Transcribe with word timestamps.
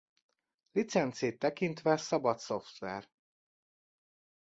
Licencét 0.71 1.39
tekintve 1.39 1.97
szabad 1.97 2.39
szoftver. 2.39 3.09